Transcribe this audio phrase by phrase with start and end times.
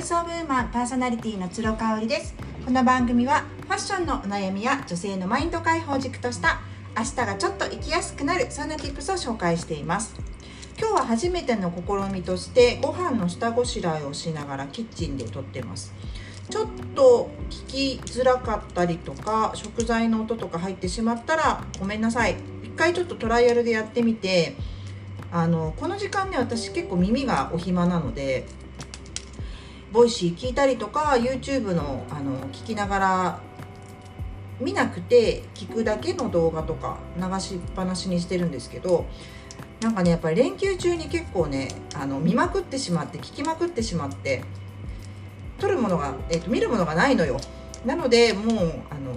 [0.00, 2.34] イスオブウーマンパーソナリティの鶴香織です。
[2.64, 6.62] この番組はファッションのお悩みや女性のマインド解放軸とした
[6.96, 10.14] 明日がちょっと生きやすくなるそんな tips を紹介しています。
[10.78, 15.92] 今日は初めての試みとしてご飯の下ごしらえをしながらキッチンで撮ってます。
[16.48, 22.36] ちょっと聞きづらかったりとか食材の音とか入ってしまったらごめんなさい。
[22.64, 24.56] 一回ちょっとトライアルでやってみて
[25.30, 28.46] あのこの時間ね私結構耳がお暇なので
[29.92, 33.40] Voicy 聞いたりとか YouTube のあの聞きながら
[34.60, 39.06] 見なくて聞くだけの動画とか流しっぱなしにしてるんですけど
[39.80, 44.44] なんかねやっぱり連休中に結構ねあの見まくってしまって聞きまくってしまって
[45.58, 47.38] 撮るものが、えーと、見るものがないのよ。
[47.84, 49.16] なのでもうあの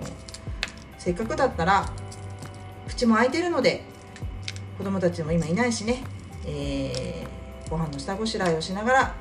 [0.98, 1.92] せっかくだったら
[2.88, 3.84] 口も開いてるので
[4.78, 6.02] 子供たちも今いないしね、
[6.46, 9.16] えー、ご飯の下ごしらえをしながら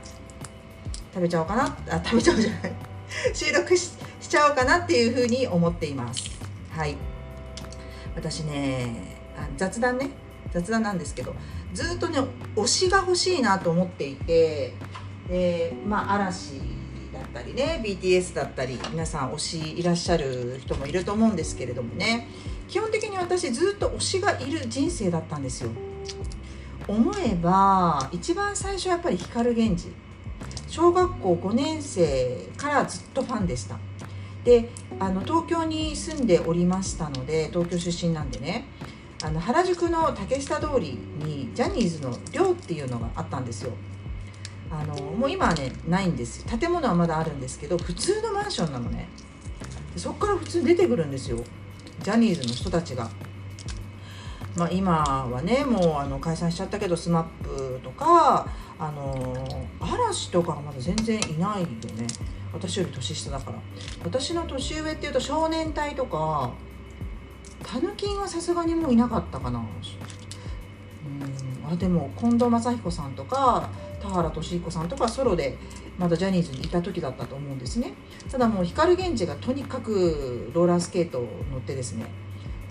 [1.15, 1.65] 食べちゃおうかな。
[1.91, 2.73] あ食べちゃおうじゃない。
[3.35, 6.31] 収録しちゃおうかなっていうふうに思っています。
[6.71, 6.97] はい。
[8.15, 10.11] 私ねあ雑談ね。
[10.53, 11.35] 雑談なんですけど
[11.73, 12.19] ずっとね
[12.57, 14.75] 推しが欲しいなと思っていて
[15.29, 16.61] でまあ嵐
[17.13, 22.29] だったりね BTS だったり皆さん推しいらっしゃる人もいると思うんですけれどもね。
[22.69, 25.71] 基本的に私ずっと推しがいる人生だったんですよ。
[26.89, 29.93] 思えば一番最初やっぱり光源氏。
[30.73, 33.77] 小学校5年生からずっとファンでした。
[34.43, 38.65] であの東京に住んでおりましたので東京出身なんでね
[39.23, 43.73] あの原宿の竹下通りにジャニーズの寮っていうのがあったんですよ。
[44.71, 46.43] あのもう今はねないんです。
[46.47, 49.11] 建物はまだあるんですけど普通のマンションなのね。
[49.95, 51.45] そこから普通に出てくるんですよ。
[52.01, 53.11] ジャニーズの人たちが。
[54.57, 58.47] まあ、今はねもうあの解散しちゃったけど SMAP とか
[58.79, 62.07] あの嵐とかがまだ全然いないよね。
[62.53, 63.59] 私より年下だから。
[64.05, 66.51] 私の年上っていうと少年隊とか
[67.65, 69.59] たぬきんはさすがにもういなかったかな。
[69.59, 69.67] うん。
[71.73, 73.71] あでも近藤真彦さんとか
[74.03, 75.57] 田原俊彦さんとかソロで
[75.97, 77.95] まだジャニーズにいた時だったと思うんですね。
[78.31, 82.07] ただもう光源氏がとにかくローラースケートを乗ってですね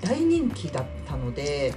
[0.02, 1.74] 大人気だったので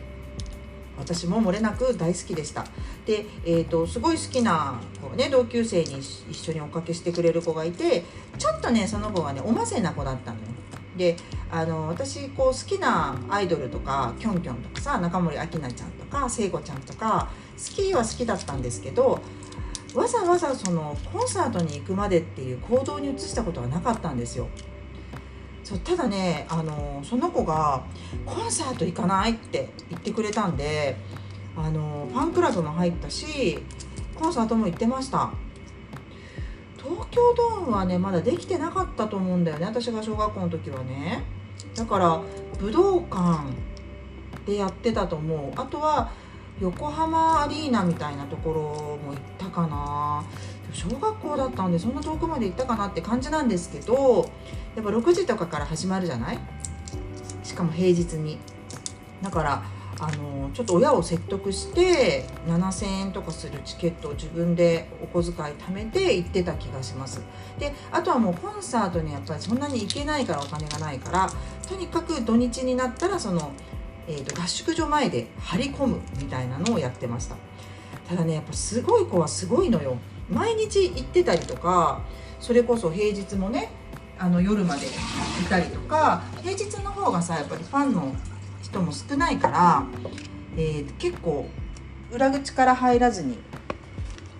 [0.98, 2.64] 私も漏れなく大好きでした
[3.04, 8.04] で、えーと、すごい好きな子ね同級生に一緒におかけしてくれる子がいて
[8.38, 10.44] ちょっとねその子がねおませな子だったのよ
[10.96, 11.16] で
[11.50, 19.20] あの私こう好きなアイドルとかきょんきょんとかさ中森明菜ちゃんとか聖子ちゃんとか好きは好きだったんですけど
[19.94, 24.48] わざわざそのコンサートに行くまでっていう行動に移したことはなかったんですよ。
[25.64, 27.82] そうただねあのその子が
[28.26, 30.96] 「コンサート行かない?」って言ってくれたんで
[31.56, 33.58] あのファンクラブも入ったし
[34.14, 35.30] コンサートも行ってました。
[36.76, 41.24] 東京ドームはねまだできてなかったと思うんだよね私が小学校の時はね。
[41.74, 42.20] だから
[42.60, 43.46] 武道館
[44.46, 45.58] でやってたと思う。
[45.58, 46.10] あとは
[46.60, 48.60] 横浜アリーナみたいなところ
[49.04, 50.22] も行ったかな。
[50.74, 54.30] 小学校だったんでそんな遠くまで行ったかなって感じなんですけど
[54.76, 56.38] やっぱ6時とかから始まるじゃない？
[57.42, 58.38] しかも平日に。
[59.22, 59.62] だから
[60.00, 67.22] あのちょっと親を説得して7,000円とかするチケットを自分でお小遣い貯めて行ってた気がします。
[67.58, 71.30] であとはもうコンサートにやっぱりそんなに行けないからお金がないから
[71.68, 73.52] とにかく土日になったらその、
[74.08, 77.36] えーと、合宿所前で張り込むみたいなのをやってました。
[78.08, 79.96] ただねやっぱすごい子はすごいのよ。
[80.30, 82.02] 毎日行ってたりとか
[82.40, 83.70] それこそ平日もね
[84.18, 84.90] あの夜までい
[85.48, 88.14] たりとか平日の方がさやっぱりファンの
[88.62, 89.84] 人も少ないから、
[90.56, 91.48] えー、結構
[92.12, 93.38] 裏口から入らずに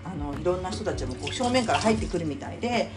[0.05, 2.91] あのいろんな人たちもこう正面から入ってくるみたいで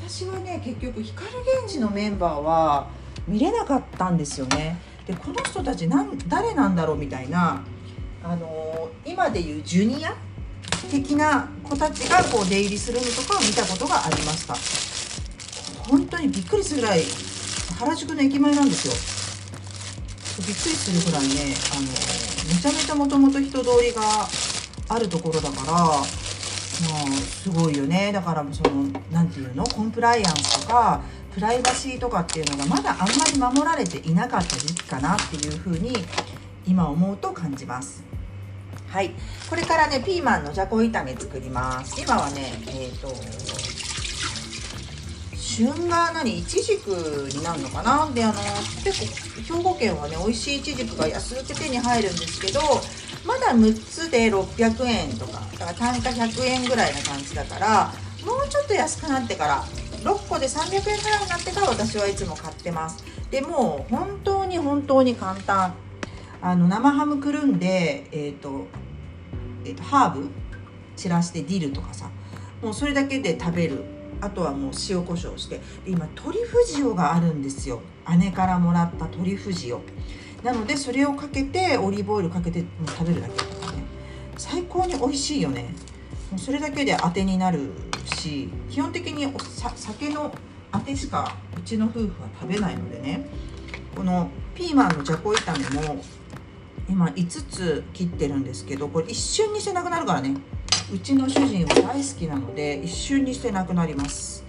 [0.00, 2.88] 私はね結局光源氏のメンバーは
[3.26, 4.78] 見れなかったんですよね。
[5.06, 5.88] でこの人たち
[6.28, 7.62] 誰なんだろうみたいな、
[8.22, 10.14] あの、今でいうジュニア
[10.84, 14.54] 的な子たちがこう出入りするのとかを見たことがありました。
[15.90, 17.02] 本当にびっくりするぐらい
[17.78, 18.94] 原宿の駅前なんですよ。
[20.46, 24.02] びっくりするぐらいねあのめちゃめちゃもともと人通りが
[24.88, 26.04] あるところだからまあ
[27.12, 28.10] すごいよね。
[28.12, 29.64] だからその何て言うの？
[29.64, 31.02] コンプライアンスとか
[31.34, 35.92] プライバシーとかっていうのがまだあんまり守られていなかった時期かなっていうふうに
[36.66, 38.02] 今思うと感じます。
[38.94, 39.10] はい。
[39.50, 42.00] これからねピーマンのじゃこ炒め作ります。
[42.00, 43.12] 今はねえっ、ー、と
[45.34, 46.38] 旬が何？
[46.38, 46.90] いちじく
[47.34, 48.08] になるのかな？
[48.14, 48.34] であの
[48.84, 49.00] 結
[49.48, 52.60] 構兵庫県はね美味しいいちじくが安く手に入るんですけど
[53.26, 57.86] まだ6つで600円とかだから単価100円ぐらいな感じだから
[58.24, 59.64] もうちょっと安くなってから
[60.04, 63.04] 6個で300円ぐらいになってから私はいつも買ってます。
[63.32, 65.74] でも本当に本当に簡単。
[66.46, 68.66] あの生ハムくるんでえっ、ー、と,、
[69.64, 70.28] えーと、ハーブ
[70.96, 72.10] 散らしてディルとかさ
[72.62, 73.84] もうそれだけで食べる。
[74.20, 75.60] あとはもう塩コショウして。
[75.86, 77.82] 今トリュフ塩があるんですよ。
[78.18, 79.78] 姉からもらったトリュフ塩
[80.42, 83.84] なのでそれをかけてオリーブオイルかけてもう食べるだけとかね。
[84.38, 85.74] 最高に美味しいよね。
[86.30, 87.72] もうそれだけで当てになる
[88.04, 90.34] し基本的にお酒の
[90.72, 93.28] あてしかうちの夫婦は食べないのでね。
[93.94, 96.02] このピーマンのじゃこ炒めも
[96.88, 100.36] 今5つ切ってるんですけどこれ一瞬にしてなくなるからね。
[100.92, 104.44] うちの主人は大好きなので一瞬にしてなくなります。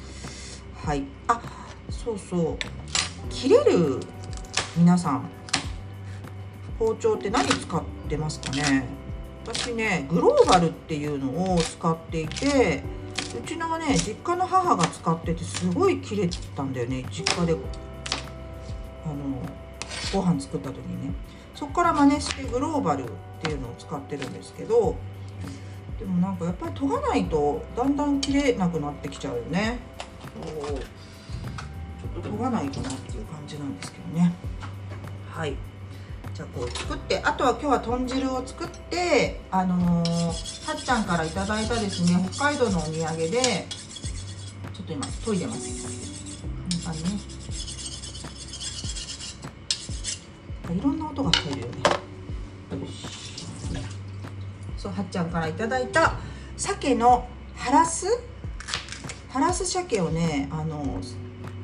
[0.75, 1.03] はい。
[1.27, 1.41] あ
[1.89, 2.57] そうそう。
[3.29, 3.99] 切れる
[4.77, 5.29] 皆さん
[6.77, 8.85] 包丁って何使ってますかね？
[9.45, 12.83] 私ねグローバルっていうのを使っていて
[13.37, 17.05] うちのね実家の母が使っててすごい切れてたんだよね。
[17.09, 17.53] 実家で
[19.05, 19.15] あの
[20.11, 21.13] ご飯作った時にね。
[21.55, 23.07] そこから真似してグローバルっ
[23.41, 24.95] ていうのを使ってるんですけど
[25.97, 29.79] でもなんかやっぱり研がないとだんだん切れなくなってきちゃうよね。
[30.43, 34.33] ちょっと研がないとなっていう感じなんですけどね。
[35.31, 35.55] はい。
[36.33, 43.65] じゃあこう作ってあとは今日は豚汁を作ってあのー、はっちゃんから頂いたですね北海道のお土産で
[44.73, 46.43] ちょっと今研いでます
[46.83, 47.35] 簡単にね
[50.75, 51.73] いろんな音が入るよね。
[54.77, 56.19] そうはっちゃんから頂いた
[56.57, 58.07] 鮭のハラス？
[59.29, 60.99] ハラス鮭をねあの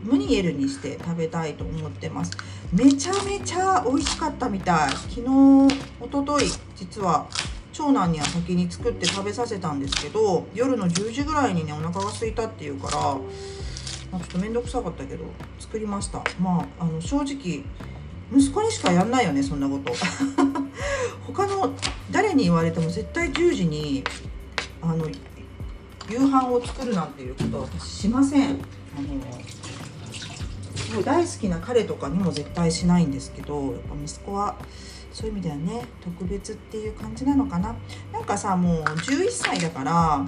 [0.04, 2.32] ムニエルにして食べたいと思ってます。
[2.74, 4.90] めちゃめちゃ美味しかったみたい。
[4.92, 5.28] 昨日
[6.00, 6.44] おととい
[6.76, 7.28] 実は
[7.74, 15.26] 長男には先に作って食べさせたんですけど夜の10時ぐらいにねお腹が空いたっていうから、まあ、ちょっと面倒くさかったけど
[15.60, 16.24] 作りました。
[16.40, 17.64] まああの正直
[18.34, 19.94] 息子にしかやんないよねそんなこと。
[21.28, 21.74] 他の
[22.12, 24.04] 誰に言われても絶対10時に
[24.82, 25.06] あの
[26.10, 28.50] 夕飯を作るなんていうことは私しません。
[28.52, 29.22] あの
[30.76, 34.56] すごい大好きな彼とかにも絶対しないんですけどやっぱ息子は
[35.14, 37.76] そういう意味ではね特別っていう感じなのかな。
[38.12, 40.26] なんかさもう11歳だから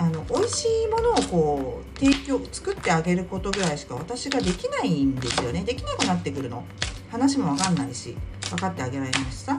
[0.00, 5.64] あの美味しいものをこう提供作ってあげることぐらいしか私ができないんですよね。
[5.64, 6.62] できなくなってくるの。
[7.10, 8.14] 話も分かんないし
[8.50, 9.58] 分かってあげられないしさ。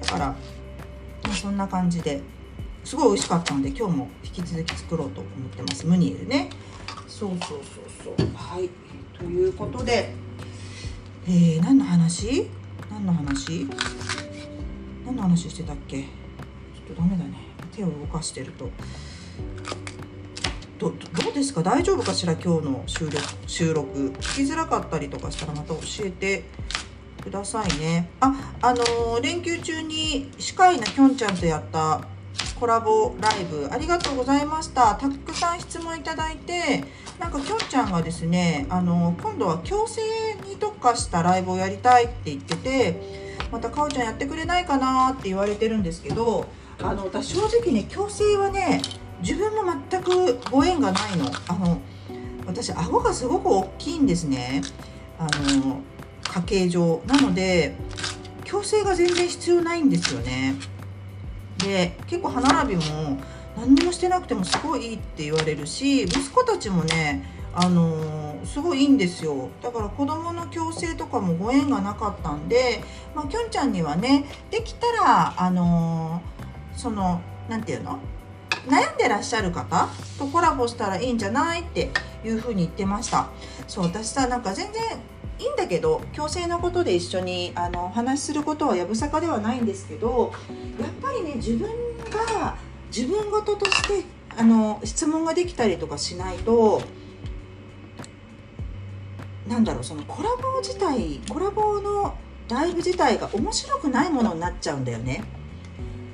[0.00, 0.36] だから、ま
[1.30, 2.22] あ、そんな感じで
[2.84, 5.84] すごい美味しかったので今日も引き続き作ろうと思ってます。
[5.84, 6.50] ムニエルね。
[7.08, 8.28] そうそうそうそう。
[8.36, 8.70] はい。
[9.18, 10.14] ということで
[11.26, 12.48] えー、何の話？
[12.88, 13.66] 何の話？
[15.04, 16.02] 何の話してたっけ？
[16.02, 16.06] ちょ
[16.92, 17.32] っとダメだね。
[17.72, 18.70] 手を動かしてると。
[20.80, 21.62] どどうですか？
[21.62, 22.32] 大丈夫かしら？
[22.32, 23.18] 今日の収録。
[23.46, 26.44] 収録聞きづらかったりとかしたらまた教えて
[27.22, 28.08] くださいね。
[28.20, 32.00] ああのー、連休中に歯科医のきょんちゃんとやった
[32.58, 34.94] コラボライブありがとうございました。
[34.94, 36.82] たくさん質問いただいて
[37.18, 40.00] なんかきょんちゃんがですねあの、今度は矯正
[40.48, 46.46] に特化したライブをやりたいって言っててまたかおちゃんやってくれないかなって言われてるんですけど
[46.82, 48.80] あの私正直ね矯正はね
[49.22, 51.30] 自分も全くご縁がないの。
[51.48, 51.80] あの
[52.46, 54.62] 私顎がすごく大きいんですね。
[55.18, 55.80] あの
[56.24, 57.02] 家計上。
[57.06, 57.74] なので
[58.44, 60.54] 矯正が全然必要ないんですよね。
[61.58, 63.18] で結構歯並びも
[63.56, 67.22] 何にもしてなくてもすごいいいって言われるし息子たちもね
[67.52, 69.50] あのー、すごいいいんですよ。
[69.62, 72.82] だから子供の矯正とかもご縁がなかったんで
[73.14, 77.98] まあきょんちゃんにはねできたらあのー、その何て言うの？
[78.68, 79.88] 悩んでらっしゃる方
[80.18, 81.90] とコラボしたらいいんじゃないって
[82.24, 83.28] いうふうに言ってました
[83.66, 84.82] そう私さなんか全然
[85.38, 90.32] いいんだけど矯正のことで一緒にあのお話しすることはやぶさかではないんですけど
[90.78, 91.68] やっぱりね自分
[92.10, 92.56] が
[92.94, 94.04] 自分事として
[94.36, 96.82] あの質問ができたりとかしないと
[99.48, 102.16] なんだろうそのコラボ自体コラボの
[102.48, 105.22] ライブ自体が面白くないものになっちゃうんだよね。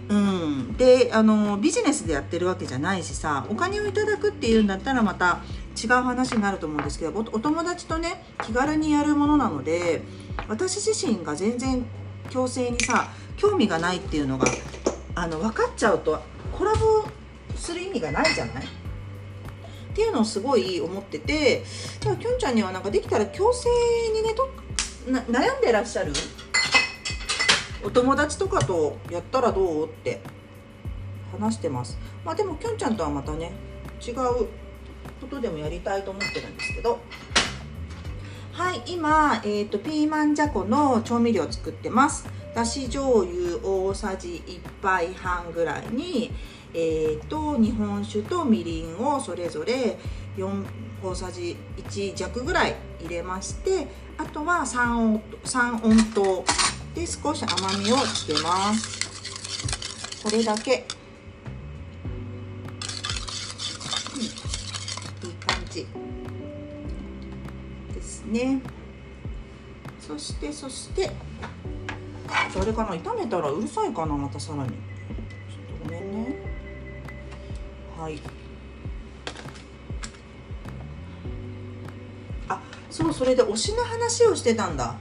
[0.09, 5.41] うん、であのビジネスでやってるわけじゃないしさお金をいただくっていうんだったらまた
[5.83, 10.03] 違う話になると思うんですけどお友達とね気軽にやるものなので
[10.49, 11.85] 私自身が全然
[12.31, 14.47] 強制にさ興味がないっていうのが
[15.17, 16.21] あの分かっちゃうと
[16.57, 17.05] コラボ
[17.57, 18.65] する意味がないじゃない？
[18.65, 18.69] っ
[19.95, 21.65] ていうのをすごい思ってて
[22.01, 23.69] だからきょんちゃんにはなんかできたら強制
[24.15, 24.49] にねと
[25.09, 26.13] 悩んでらっしゃる？
[27.87, 29.87] お友達とかとやったらどう？
[29.87, 30.21] って
[31.31, 31.97] 話してます。
[32.25, 33.52] まあでもきょんちゃんとはまたね
[34.05, 34.49] 違うこ
[35.31, 36.99] とでもやりたいと思ってるんですけど。
[38.50, 42.26] はい今、えーと、ピーマンじゃこの調味料を作ってます。
[42.55, 46.33] だし醤油大さじ1杯半ぐらいに
[46.75, 49.97] えーと、日本酒とみりんをそれぞれ
[50.37, 50.64] 4
[51.02, 53.87] 大さじ1弱ぐらい入れまして
[54.19, 56.45] あとは3 ,3 温糖
[56.97, 60.23] で少し甘みをつけます。
[60.23, 60.87] これだけ、
[64.15, 64.31] うん、いい
[65.35, 65.87] 感じ。
[67.93, 68.62] ですね。
[70.00, 71.11] そしてそして。
[72.29, 74.71] あれかな炒めたらうるさいかなまたさらに。
[74.71, 74.76] ちょっ
[75.79, 76.37] とごめんね。
[77.99, 78.19] はい。
[82.49, 84.97] あそうそれで推しの話をしてたんだ。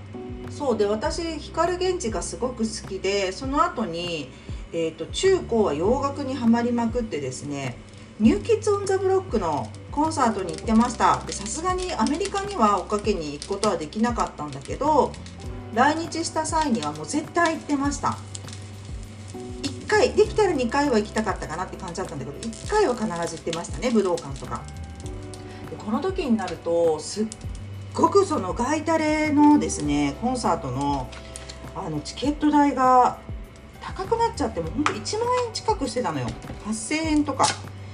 [0.55, 4.29] そうで私光源氏がすごく好きでその後に
[4.73, 7.77] えーと、中高は洋楽にはまりまくってですね
[8.19, 11.21] ニューキッズ・オン・ザ・ブロックのコンサートに行ってました。
[11.29, 15.13] さすがにアメリカには追っかけに行くことはできなかったんだけど
[15.73, 18.17] 来日した際にはもう絶対行ってました。
[19.63, 24.61] 1回できたら2回は行きたかったかなって感じだったんだけど1回は必ず行ってましたね武道館とか。
[25.69, 27.27] でこの時になるとすっ
[27.95, 31.09] ごくそのガイタレのですねコンサートの
[31.75, 33.17] あのチケット代が
[33.81, 36.27] 高くなっちゃってもほんと1万円近くしてたのよ。
[36.65, 37.45] 8000円とか。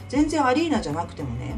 [0.09, 1.55] 全然アリーナじゃなくてもね。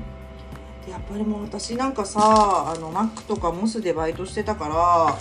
[0.86, 5.18] でやっぱりもう私なんかさあのマックとかモスでバイトしてたから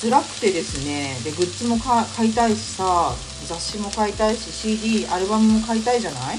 [0.00, 1.16] 辛くてですね。
[1.24, 3.12] でグッズも買いたいしさ
[3.46, 6.38] 雑誌も買いたいし CD アルバムも買いたいじゃない？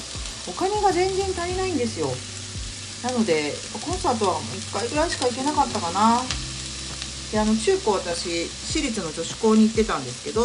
[0.50, 2.08] お金が全然足りないんですよ。
[3.04, 3.54] なので
[3.86, 6.22] コンサートは1回ぐらいしか行けなかったかな。
[7.32, 10.42] であの中高私私立の女子校に行ってたんですけど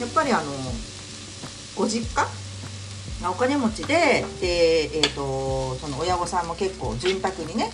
[0.00, 0.52] やっぱりあの
[1.76, 2.26] ご実家
[3.28, 7.70] お金持ちでで、えーと、その親御さんも結構潤沢にね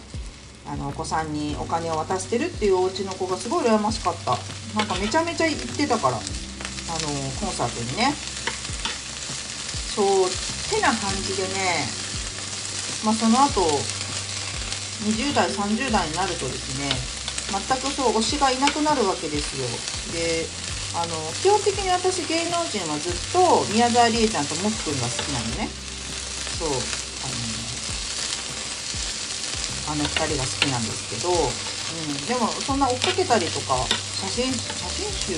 [0.67, 4.37] あのお子さんにお金を渡してるっていうお家の子がすごい羨ましかった。
[4.77, 6.23] なんかめちゃめちゃ行ってたからあの
[7.41, 8.15] コンサートにね。
[9.95, 10.31] そう
[10.71, 12.10] てな感じでね
[13.05, 13.65] まあその後
[15.09, 16.93] 20代30代になるとですね
[17.51, 19.67] 全くそう推しがいなくなるわけですよ。
[20.15, 20.47] で
[20.95, 25.69] あの基本的に私芸能人はずっと宮沢りえちゃんともっくんが好きなのね。
[26.59, 26.79] そうあの
[29.95, 33.83] あの2人が好きなんですけど、うん、でもそんな追っかけたりとか
[34.21, 35.35] 写真写真集、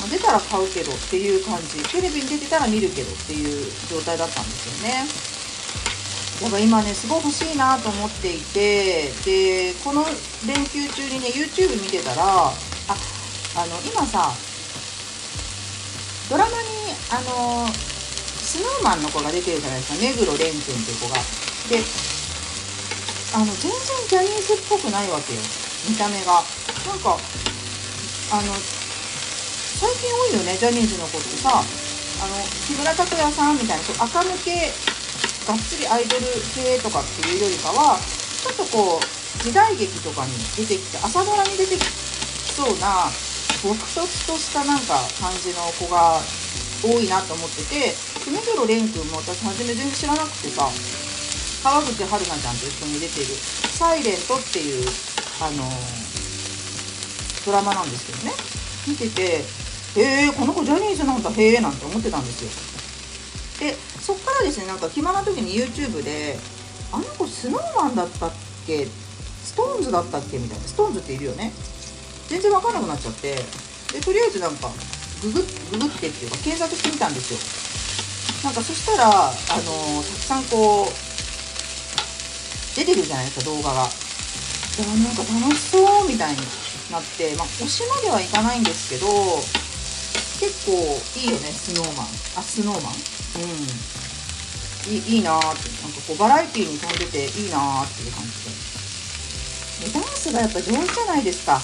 [0.00, 1.82] まあ、出たら買うけどっていう感じ。
[1.92, 5.35] テレビに出てたら見るけどっていう状態だったんですよね。
[6.42, 10.04] やっぱ今ねすごい欲しいなと思っていてでこの
[10.46, 14.30] 連休中にね YouTube 見てたらああの今さ
[16.28, 16.56] ドラマに
[17.10, 20.02] あのスノーマンの子が出てるじゃないですか。
[20.02, 21.14] 目黒蓮くんっていう子が。
[21.70, 21.82] で
[23.34, 25.40] あの全然ジャニーズっぽくないわけよ。
[25.88, 26.42] 見た目が。
[26.86, 27.18] なんか
[28.30, 31.62] あの最近多いよねジャニーズの子ってさ。
[32.16, 32.34] あの
[32.66, 34.72] 木村拓哉さんみたいな赤抜け
[35.46, 41.84] がっつりアイドル系とかっていうよりかはちょっとこう時代劇とかに出てきて朝ドラに出てき
[42.50, 43.06] そうな
[43.62, 46.18] 朴突としたなんか感じの子が
[46.82, 47.94] 多いなと思ってて
[48.26, 50.66] 目黒蓮くんも私初め全然知らなくてさ
[51.62, 53.26] 川口春奈ちゃんと一緒に出てる
[53.78, 54.88] 「サイレントっていう
[55.40, 55.62] あの
[57.46, 58.32] ドラマなんですけどね。
[58.86, 59.44] 見てて
[59.96, 62.75] へえこの子ジャニーズなんだへえなんて思ってたんですよ。
[63.60, 66.38] でそっからですねなんか暇な時に YouTube で
[66.92, 68.32] あの子スノーマンだったっ
[68.66, 68.86] け？
[68.86, 70.64] SixTONES だったっけみたいな。
[70.64, 71.52] SixTONES っているよね。
[72.28, 73.36] 全然わかんなくなっちゃって。
[73.92, 74.68] でとりあえずなんか
[75.22, 77.38] ググググってっていうか検索してみたんですよ。
[78.44, 80.88] なんかそしたらあのたくさんこう
[82.76, 83.88] 出てくるじゃないですか動画が。
[84.76, 86.38] でもなんか楽しそうみたいに
[86.92, 87.34] なって。
[87.36, 89.06] まあ推しまではいかないんですけど
[90.40, 90.72] 結構
[91.18, 92.06] いいよね Snow Man。
[92.36, 92.92] あ Snow Man。
[92.92, 94.92] うん。
[94.92, 95.68] いいいいなーって。
[95.82, 99.92] なんかこうバラエティーに飛んでていいなーっていう感じで。
[99.92, 101.60] でダンスがやっぱ上手じゃないですか。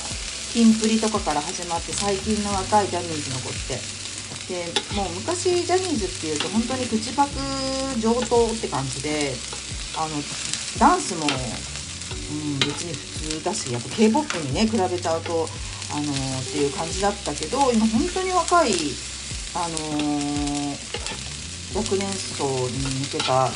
[0.53, 4.03] キンプリとかから始まって最近の若いジャニーズの子って。
[4.49, 7.33] でもう昔ジャニーズっていうと本当に口パク
[8.01, 9.33] 上等って感じで
[9.97, 10.17] あの
[10.79, 15.47] ダンスも、うん、別に普通だしやっぱ k p o p にね比べちゃうと
[15.93, 18.73] あのー、っていう感じだったけど今本当に若い
[19.55, 20.77] あのー、
[21.77, 23.51] 若年層に向けた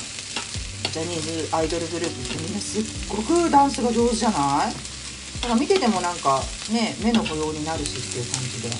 [0.93, 4.73] ジャニーズアイドルグループってみんなすっごくダンスが上手じゃない？
[5.43, 6.40] だから見ててもなんか
[6.73, 8.71] ね目の保養になるしっていう感じで。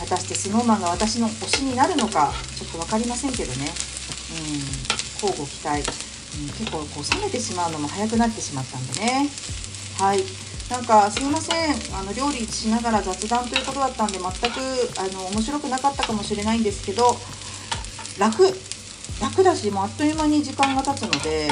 [0.00, 3.66] 果たして SnowMan が私の推しになるのかちょっと分かりませんけどね。
[3.66, 3.70] うん。
[5.20, 5.84] 交互期待、
[6.40, 9.28] うん、結構こう冷めてしまうのも早くなってしまったんでね。
[9.98, 10.24] はい。
[10.70, 11.74] なんかすいません。
[11.98, 14.30] あの料理しながら雑談ということだったんで全く
[15.00, 17.16] あの面白くなかったかもしれないんですけど
[18.18, 18.44] 楽
[19.20, 21.50] 楽だしもうあっという間に時間が経つので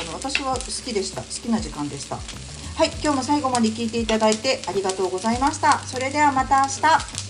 [0.00, 1.22] あの私は好きでした。
[1.22, 2.16] 好きな時間でした。
[2.16, 5.80] はい今日も最後まで聞いていただいてありがとうございました。
[5.80, 7.23] それではまた明日。